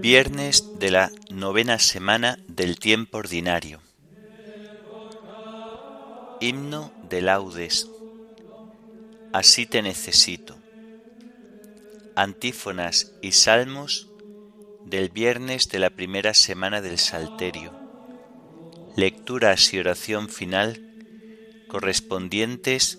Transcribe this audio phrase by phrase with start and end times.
[0.00, 3.80] Viernes de la novena semana del tiempo ordinario.
[6.40, 7.88] Himno de laudes.
[9.32, 10.59] Así te necesito
[12.14, 14.08] antífonas y salmos
[14.84, 17.72] del viernes de la primera semana del Salterio,
[18.96, 20.80] lecturas y oración final
[21.68, 22.98] correspondientes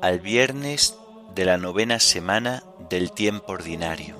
[0.00, 0.94] al viernes
[1.34, 4.16] de la novena semana del tiempo ordinario.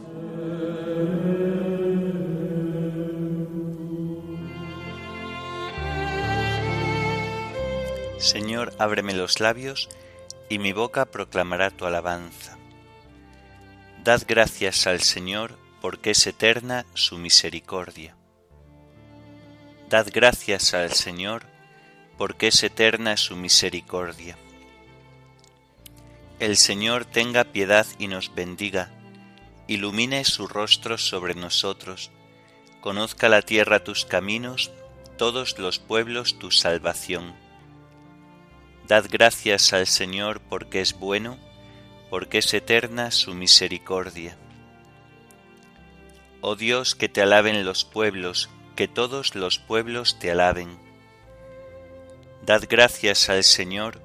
[8.19, 9.89] Señor, ábreme los labios,
[10.49, 12.56] y mi boca proclamará tu alabanza.
[14.07, 18.15] Dad gracias al Señor porque es eterna su misericordia.
[19.91, 21.43] Dad gracias al Señor
[22.17, 24.39] porque es eterna su misericordia.
[26.39, 28.93] El Señor tenga piedad y nos bendiga,
[29.67, 32.13] ilumine su rostro sobre nosotros,
[32.81, 34.71] conozca la tierra tus caminos,
[35.19, 37.35] todos los pueblos tu salvación.
[38.87, 41.39] Dad gracias al Señor porque es bueno,
[42.11, 44.37] porque es eterna su misericordia.
[46.41, 50.79] Oh Dios, que te alaben los pueblos, que todos los pueblos te alaben.
[52.45, 54.01] Dad gracias al Señor,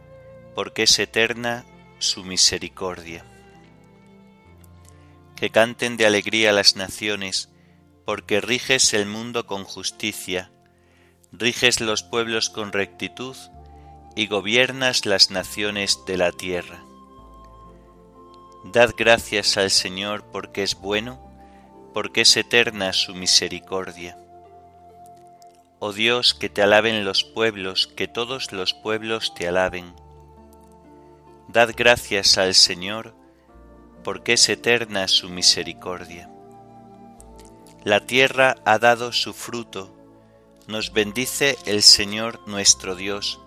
[0.55, 1.65] porque es eterna
[1.99, 3.23] su misericordia.
[5.35, 7.49] Que canten de alegría las naciones,
[8.05, 10.51] porque riges el mundo con justicia,
[11.31, 13.37] riges los pueblos con rectitud
[14.15, 16.83] y gobiernas las naciones de la tierra.
[18.63, 21.19] Dad gracias al Señor porque es bueno,
[21.95, 24.17] porque es eterna su misericordia.
[25.79, 29.95] Oh Dios, que te alaben los pueblos, que todos los pueblos te alaben.
[31.47, 33.15] Dad gracias al Señor,
[34.03, 36.29] porque es eterna su misericordia.
[37.83, 39.91] La tierra ha dado su fruto,
[40.67, 43.39] nos bendice el Señor nuestro Dios,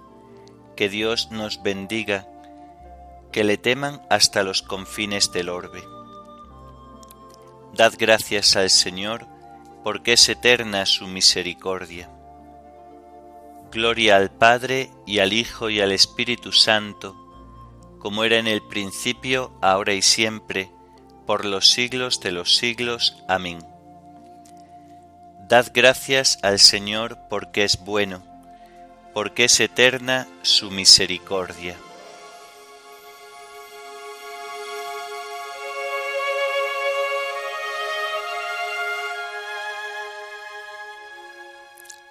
[0.74, 2.26] que Dios nos bendiga
[3.34, 5.82] que le teman hasta los confines del orbe.
[7.72, 9.26] Dad gracias al Señor,
[9.82, 12.08] porque es eterna su misericordia.
[13.72, 17.16] Gloria al Padre y al Hijo y al Espíritu Santo,
[17.98, 20.70] como era en el principio, ahora y siempre,
[21.26, 23.16] por los siglos de los siglos.
[23.26, 23.58] Amén.
[25.48, 28.22] Dad gracias al Señor porque es bueno,
[29.12, 31.76] porque es eterna su misericordia.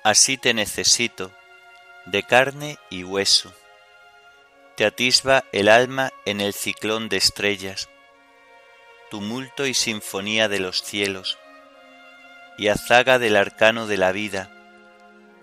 [0.03, 1.31] Así te necesito,
[2.05, 3.53] de carne y hueso.
[4.75, 7.87] Te atisba el alma en el ciclón de estrellas,
[9.09, 11.37] tumulto y sinfonía de los cielos,
[12.57, 14.51] y azaga del arcano de la vida,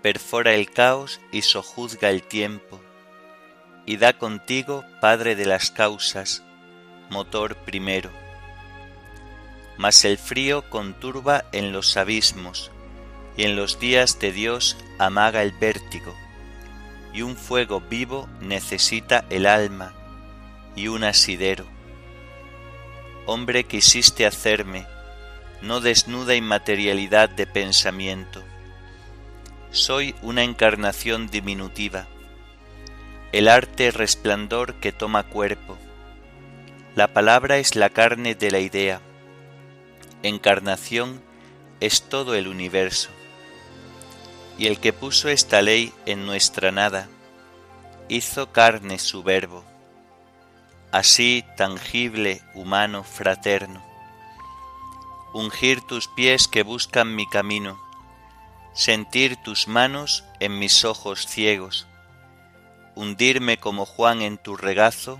[0.03, 2.79] perfora el caos y sojuzga el tiempo,
[3.87, 6.43] y da contigo, Padre de las causas,
[7.09, 8.11] motor primero.
[9.77, 12.69] Mas el frío conturba en los abismos,
[13.37, 16.15] y en los días de Dios amaga el vértigo,
[17.13, 19.93] y un fuego vivo necesita el alma,
[20.75, 21.65] y un asidero.
[23.25, 24.85] Hombre quisiste hacerme,
[25.61, 28.43] no desnuda inmaterialidad de pensamiento.
[29.71, 32.07] Soy una encarnación diminutiva,
[33.31, 35.77] el arte resplandor que toma cuerpo.
[36.95, 38.99] La palabra es la carne de la idea.
[40.23, 41.21] Encarnación
[41.79, 43.09] es todo el universo
[44.57, 47.07] y el que puso esta ley en nuestra nada,
[48.09, 49.63] hizo carne su verbo,
[50.91, 53.83] así tangible, humano, fraterno.
[55.33, 57.79] Ungir tus pies que buscan mi camino,
[58.73, 61.87] sentir tus manos en mis ojos ciegos,
[62.95, 65.19] hundirme como Juan en tu regazo,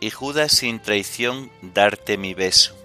[0.00, 2.76] y Judas sin traición darte mi beso.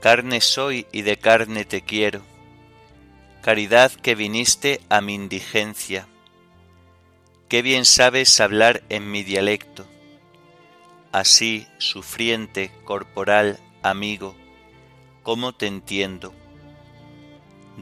[0.00, 2.22] Carne soy y de carne te quiero,
[3.42, 6.06] caridad que viniste a mi indigencia.
[7.48, 9.84] Qué bien sabes hablar en mi dialecto.
[11.10, 14.36] Así, sufriente, corporal, amigo,
[15.24, 16.32] ¿cómo te entiendo?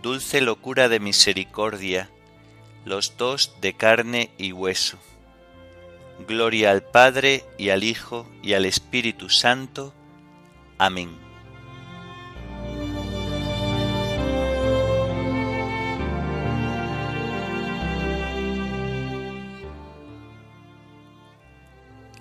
[0.02, 2.10] Dulce locura de misericordia,
[2.86, 4.98] los dos de carne y hueso.
[6.26, 9.92] Gloria al Padre y al Hijo y al Espíritu Santo.
[10.78, 11.30] Amén.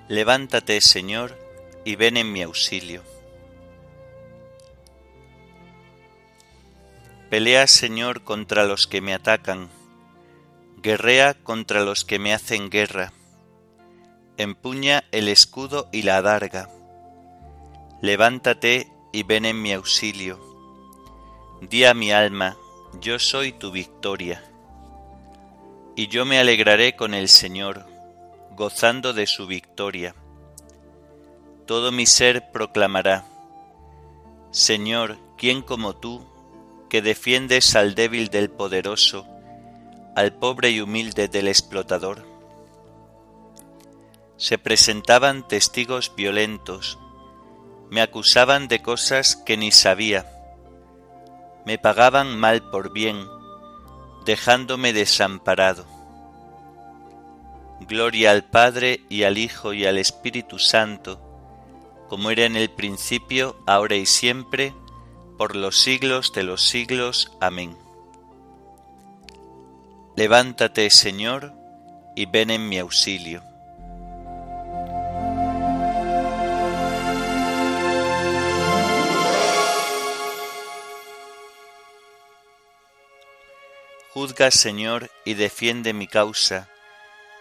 [0.10, 1.38] Levántate, Señor,
[1.86, 3.04] y ven en mi auxilio.
[7.30, 9.70] Pelea, Señor, contra los que me atacan,
[10.82, 13.14] guerrea contra los que me hacen guerra,
[14.38, 16.72] empuña el escudo y la adarga.
[18.02, 20.40] Levántate y ven en mi auxilio.
[21.62, 22.58] Di a mi alma,
[23.00, 24.44] yo soy tu victoria.
[25.96, 27.86] Y yo me alegraré con el Señor,
[28.60, 30.16] gozando de su victoria.
[31.66, 33.24] Todo mi ser proclamará,
[34.52, 36.28] Señor, ¿quién como tú,
[36.90, 39.26] que defiendes al débil del poderoso,
[40.14, 42.26] al pobre y humilde del explotador?
[44.36, 47.00] Se presentaban testigos violentos,
[47.90, 50.30] me acusaban de cosas que ni sabía,
[51.66, 53.26] me pagaban mal por bien,
[54.26, 55.99] dejándome desamparado.
[57.88, 61.20] Gloria al Padre y al Hijo y al Espíritu Santo,
[62.08, 64.74] como era en el principio, ahora y siempre,
[65.38, 67.32] por los siglos de los siglos.
[67.40, 67.78] Amén.
[70.16, 71.54] Levántate, Señor,
[72.16, 73.42] y ven en mi auxilio.
[84.12, 86.68] Juzga, Señor, y defiende mi causa,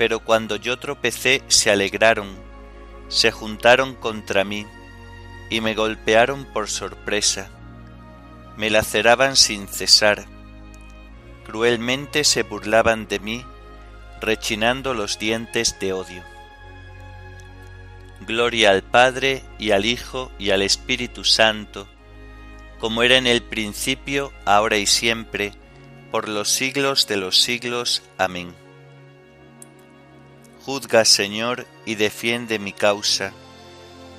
[0.00, 2.34] Pero cuando yo tropecé se alegraron,
[3.06, 4.66] se juntaron contra mí
[5.48, 7.50] y me golpearon por sorpresa
[8.60, 10.26] me laceraban sin cesar,
[11.46, 13.42] cruelmente se burlaban de mí,
[14.20, 16.22] rechinando los dientes de odio.
[18.26, 21.88] Gloria al Padre y al Hijo y al Espíritu Santo,
[22.80, 25.54] como era en el principio, ahora y siempre,
[26.10, 28.02] por los siglos de los siglos.
[28.18, 28.54] Amén.
[30.72, 33.32] Juzga, Señor, y defiende mi causa,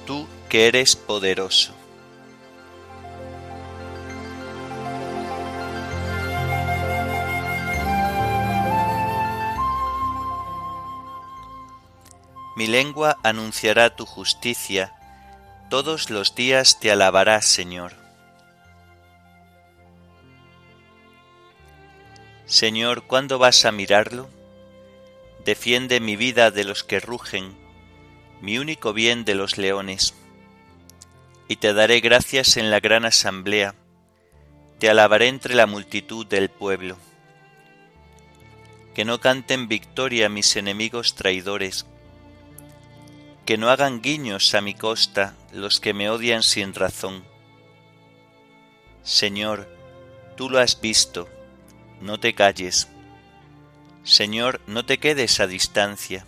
[0.05, 1.73] tú que eres poderoso.
[12.57, 14.91] Mi lengua anunciará tu justicia,
[15.69, 17.93] todos los días te alabará, Señor.
[22.45, 24.40] Señor, ¿cuándo vas a mirarlo?
[25.45, 27.55] Defiende mi vida de los que rugen,
[28.41, 30.13] mi único bien de los leones.
[31.47, 33.73] Y te daré gracias en la gran asamblea,
[34.77, 36.95] te alabaré entre la multitud del pueblo.
[38.93, 41.87] Que no canten victoria mis enemigos traidores,
[43.45, 47.23] que no hagan guiños a mi costa los que me odian sin razón.
[49.01, 49.67] Señor,
[50.37, 51.27] tú lo has visto,
[51.99, 52.87] no te calles.
[54.03, 56.25] Señor, no te quedes a distancia.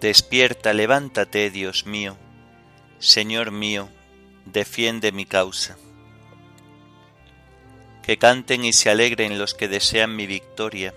[0.00, 2.16] Despierta, levántate, Dios mío.
[2.98, 3.88] Señor mío,
[4.44, 5.76] defiende mi causa.
[8.02, 10.94] Que canten y se alegren los que desean mi victoria.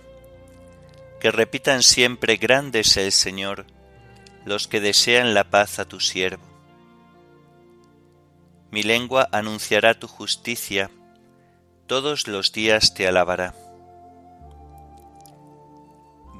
[1.19, 3.65] Que repitan siempre grande es el Señor
[4.45, 6.43] los que desean la paz a tu siervo.
[8.71, 10.89] Mi lengua anunciará tu justicia,
[11.87, 13.53] todos los días te alabará.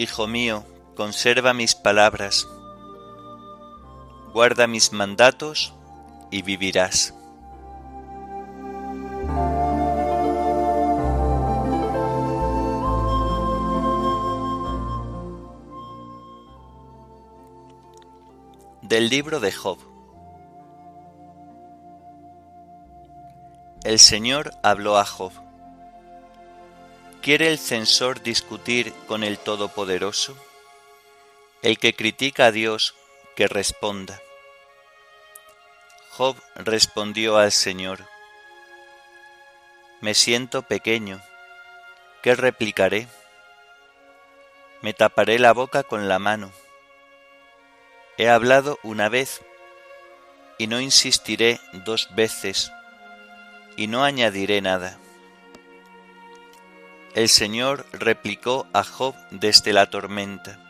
[0.00, 0.64] Hijo mío,
[0.96, 2.48] conserva mis palabras,
[4.32, 5.74] guarda mis mandatos
[6.30, 7.12] y vivirás.
[18.80, 19.76] Del libro de Job.
[23.84, 25.49] El Señor habló a Job.
[27.22, 30.34] ¿Quiere el censor discutir con el Todopoderoso?
[31.60, 32.94] El que critica a Dios,
[33.36, 34.22] que responda.
[36.12, 38.06] Job respondió al Señor,
[40.00, 41.20] Me siento pequeño,
[42.22, 43.06] ¿qué replicaré?
[44.80, 46.50] Me taparé la boca con la mano.
[48.16, 49.42] He hablado una vez
[50.56, 52.72] y no insistiré dos veces
[53.76, 54.99] y no añadiré nada.
[57.12, 60.60] El Señor replicó a Job desde la tormenta.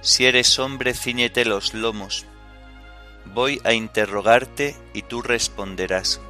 [0.00, 2.26] Si eres hombre, ciñete los lomos.
[3.26, 6.20] Voy a interrogarte y tú responderás.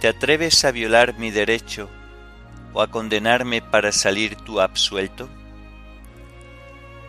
[0.00, 1.90] ¿Te atreves a violar mi derecho
[2.72, 5.28] o a condenarme para salir tú absuelto?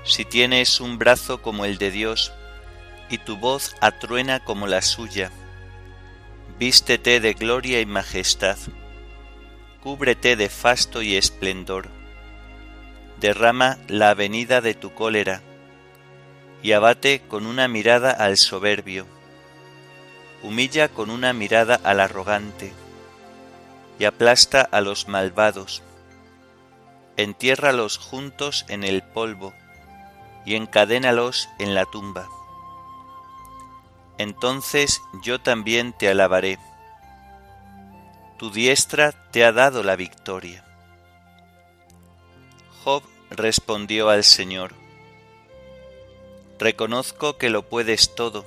[0.04, 2.34] Si tienes un brazo como el de Dios
[3.12, 5.30] y tu voz atruena como la suya,
[6.58, 8.58] vístete de gloria y majestad,
[9.86, 11.90] cúbrete de fasto y esplendor,
[13.20, 15.44] derrama la avenida de tu cólera
[16.64, 19.06] y abate con una mirada al soberbio,
[20.42, 22.74] humilla con una mirada al arrogante
[24.00, 25.84] y aplasta a los malvados,
[27.16, 29.54] entiérralos juntos en el polvo
[30.48, 32.28] y encadénalos en la tumba.
[34.18, 36.58] Entonces yo también te alabaré.
[38.38, 40.66] Tu diestra te ha dado la victoria.
[42.84, 44.74] Job respondió al Señor,
[46.60, 48.46] Reconozco que lo puedes todo,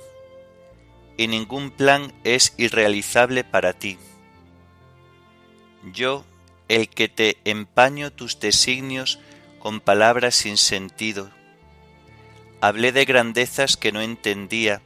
[1.17, 3.97] y ningún plan es irrealizable para ti.
[5.93, 6.23] Yo,
[6.67, 9.19] el que te empaño tus designios
[9.59, 11.29] con palabras sin sentido,
[12.61, 14.81] Hablé de grandezas que no entendía,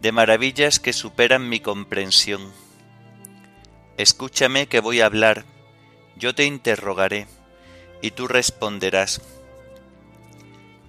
[0.00, 2.52] de maravillas que superan mi comprensión.
[3.98, 5.46] Escúchame que voy a hablar,
[6.16, 7.26] yo te interrogaré,
[8.02, 9.22] y tú responderás.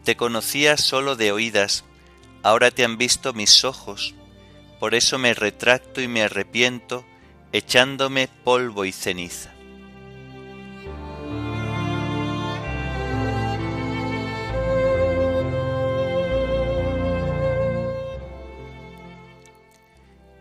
[0.04, 1.86] Te conocía solo de oídas,
[2.44, 4.14] ahora te han visto mis ojos,
[4.82, 7.06] por eso me retracto y me arrepiento,
[7.54, 9.54] echándome polvo y ceniza.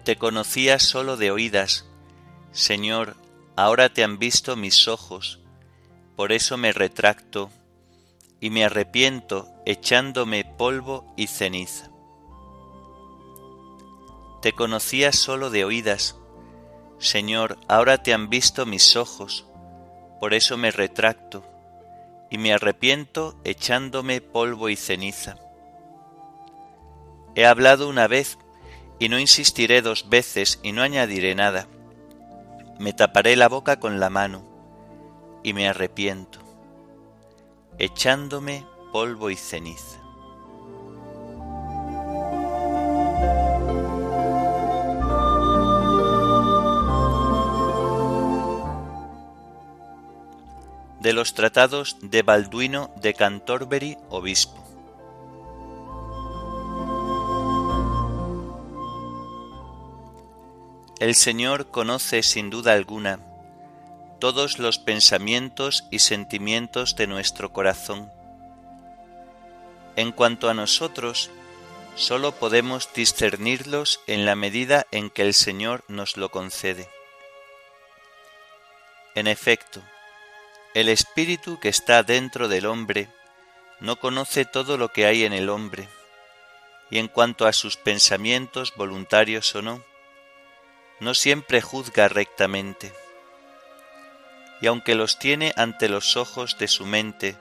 [0.03, 1.85] Te conocía solo de oídas.
[2.57, 3.17] Señor,
[3.55, 5.41] ahora te han visto mis ojos,
[6.17, 7.51] por eso me retracto
[8.41, 11.91] y me arrepiento echándome polvo y ceniza.
[14.41, 16.17] Te conocía solo de oídas.
[16.99, 19.45] Señor, ahora te han visto mis ojos,
[20.19, 21.45] por eso me retracto
[22.31, 25.37] y me arrepiento echándome polvo y ceniza.
[27.35, 28.39] He hablado una vez
[28.99, 31.69] y no insistiré dos veces y no añadiré nada.
[32.79, 34.43] Me taparé la boca con la mano
[35.43, 36.41] y me arrepiento,
[37.79, 39.99] echándome polvo y ceniza.
[51.01, 54.66] De los tratados de Balduino de Cantorbery, obispo.
[60.99, 63.21] El Señor conoce sin duda alguna
[64.19, 68.11] todos los pensamientos y sentimientos de nuestro corazón.
[69.95, 71.31] En cuanto a nosotros,
[71.97, 76.89] sólo podemos discernirlos en la medida en que el Señor nos lo concede.
[79.15, 79.83] En efecto,
[80.73, 83.11] el espíritu que está dentro del hombre
[83.81, 85.91] no conoce todo lo que hay en el hombre,
[86.91, 89.85] y en cuanto a sus pensamientos voluntarios o no,
[91.01, 92.93] no siempre juzga rectamente,
[94.61, 97.37] y aunque los tiene ante los ojos de su mente,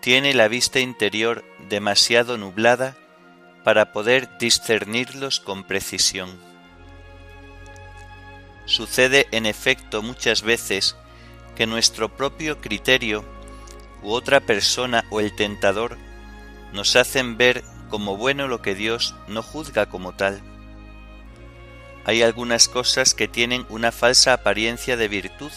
[0.00, 2.96] tiene la vista interior demasiado nublada
[3.62, 6.40] para poder discernirlos con precisión.
[8.64, 10.96] Sucede en efecto muchas veces
[11.56, 13.24] que nuestro propio criterio
[14.02, 15.96] u otra persona o el tentador
[16.72, 20.42] nos hacen ver como bueno lo que Dios no juzga como tal
[22.08, 25.52] hay algunas cosas que tienen una falsa apariencia de virtud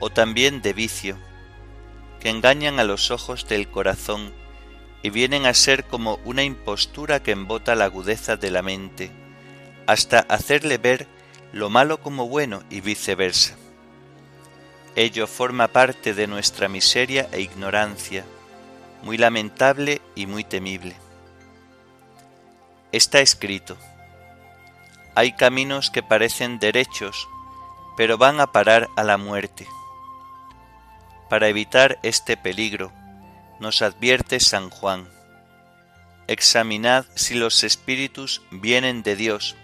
[0.00, 1.16] o también de vicio,
[2.18, 4.32] que engañan a los ojos del corazón
[5.04, 9.12] y vienen a ser como una impostura que embota la agudeza de la mente,
[9.86, 11.06] hasta hacerle ver
[11.52, 13.54] lo malo como bueno y viceversa.
[14.96, 18.24] Ello forma parte de nuestra miseria e ignorancia,
[19.04, 20.96] muy lamentable y muy temible.
[22.90, 23.76] Está escrito,
[25.16, 27.26] hay caminos que parecen derechos,
[27.96, 29.66] pero van a parar a la muerte.
[31.30, 32.92] Para evitar este peligro,
[33.58, 35.08] nos advierte San Juan,
[36.26, 39.56] examinad si los espíritus vienen de Dios.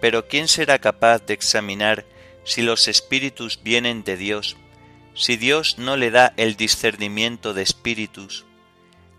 [0.00, 2.06] Pero ¿quién será capaz de examinar
[2.44, 4.56] si los espíritus vienen de Dios,
[5.14, 8.46] si Dios no le da el discernimiento de espíritus,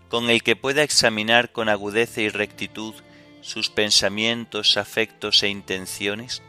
[0.08, 2.94] con el que pueda examinar con agudeza y rectitud
[3.44, 6.42] sus pensamientos, afectos e intenciones?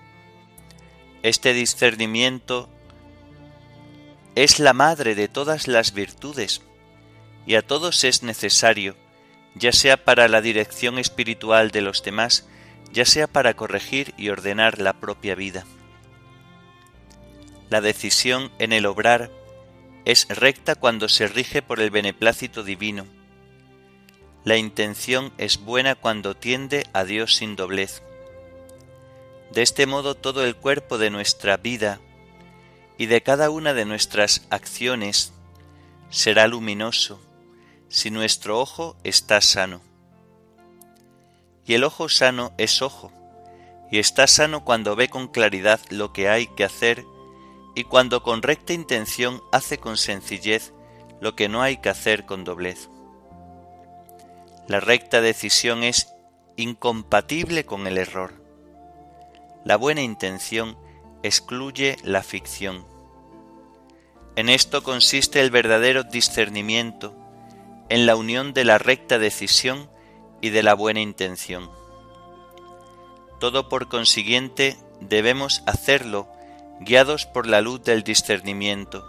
[1.24, 2.70] Este discernimiento
[4.36, 6.62] es la madre de todas las virtudes
[7.46, 8.96] y a todos es necesario,
[9.56, 12.48] ya sea para la dirección espiritual de los demás,
[12.94, 15.66] ya sea para corregir y ordenar la propia vida.
[17.70, 19.32] La decisión en el obrar
[20.06, 23.06] es recta cuando se rige por el beneplácito divino.
[24.46, 28.04] La intención es buena cuando tiende a Dios sin doblez.
[29.52, 32.00] De este modo todo el cuerpo de nuestra vida
[33.00, 35.34] y de cada una de nuestras acciones
[36.12, 37.20] será luminoso
[37.90, 39.82] si nuestro ojo está sano.
[41.66, 43.12] Y el ojo sano es ojo,
[43.90, 47.04] y está sano cuando ve con claridad lo que hay que hacer
[47.74, 50.72] y cuando con recta intención hace con sencillez
[51.20, 52.90] lo que no hay que hacer con doblez.
[54.68, 56.12] La recta decisión es
[56.56, 58.34] incompatible con el error.
[59.64, 60.76] La buena intención
[61.22, 62.86] excluye la ficción.
[64.36, 67.16] En esto consiste el verdadero discernimiento,
[67.90, 69.88] en la unión de la recta decisión
[70.42, 71.70] y de la buena intención.
[73.40, 76.28] Todo por consiguiente debemos hacerlo
[76.80, 79.06] guiados por la luz del discernimiento,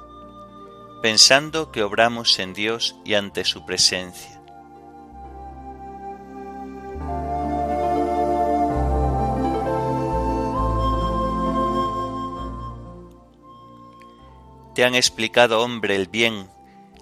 [1.03, 4.36] pensando que obramos en Dios y ante su presencia.
[14.77, 16.51] Te han explicado, hombre, el bien,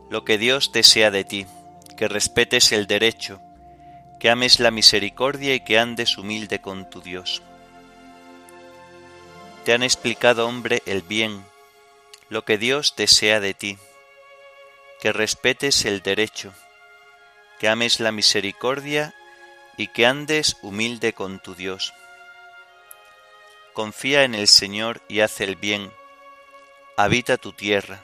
[0.08, 1.44] lo que Dios desea de ti,
[1.96, 3.40] que respetes el derecho,
[4.20, 7.42] que ames la misericordia y que andes humilde con tu Dios.
[9.64, 11.44] Te han explicado, hombre, el bien,
[12.28, 13.76] lo que Dios desea de ti,
[15.00, 16.54] que respetes el derecho,
[17.58, 19.16] que ames la misericordia
[19.76, 21.92] y que andes humilde con tu Dios.
[23.72, 25.90] Confía en el Señor y haz el bien,
[26.96, 28.00] habita tu tierra.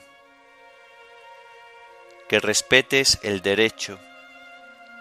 [2.27, 3.99] Que respetes el derecho,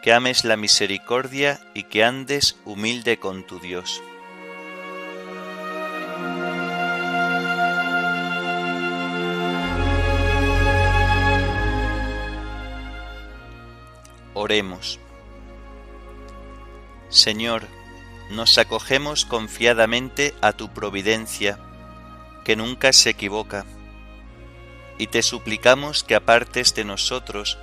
[0.03, 4.03] que ames la misericordia y que andes humilde con tu Dios.
[14.35, 14.99] Oremos.
[17.09, 17.67] Señor,
[18.31, 21.59] nos acogemos confiadamente a tu providencia,
[22.45, 23.67] que nunca se equivoca,
[25.01, 27.57] y te suplicamos que apartes de nosotros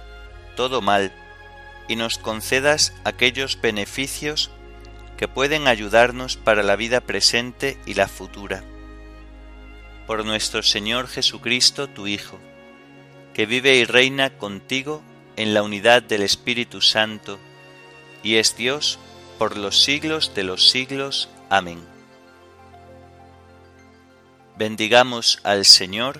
[0.55, 1.13] todo mal
[1.87, 4.49] y nos concedas aquellos beneficios
[5.17, 8.63] que pueden ayudarnos para la vida presente y la futura.
[10.07, 12.39] Por nuestro Señor Jesucristo, tu Hijo,
[13.35, 15.03] que vive y reina contigo
[15.35, 17.37] en la unidad del Espíritu Santo,
[18.23, 18.97] y es Dios
[19.37, 21.29] por los siglos de los siglos.
[21.51, 21.85] Amén.
[24.57, 26.19] Bendigamos al Señor,